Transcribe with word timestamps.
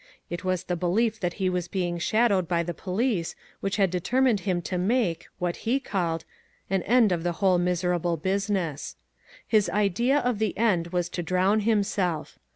It 0.31 0.43
was 0.43 0.63
the 0.63 0.75
belief 0.75 1.19
that 1.19 1.33
he 1.35 1.47
was 1.47 1.67
being 1.67 1.99
shadowed 1.99 2.47
by 2.47 2.63
the 2.63 2.73
police, 2.73 3.35
which 3.59 3.75
had 3.77 3.91
determined 3.91 4.39
him 4.39 4.59
to 4.63 4.79
make, 4.79 5.27
what 5.37 5.57
he 5.57 5.79
called, 5.79 6.25
an 6.71 6.81
end 6.89 7.11
of 7.11 7.21
the 7.21 7.33
whole 7.33 7.59
miserable 7.59 8.17
business. 8.17 8.95
His 9.47 9.69
idea 9.69 10.17
of 10.17 10.39
the 10.39 10.57
end 10.57 10.87
was 10.87 11.07
to 11.09 11.21
drown 11.21 11.59
himself. 11.59 12.39